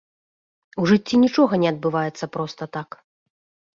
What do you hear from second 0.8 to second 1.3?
У жыцці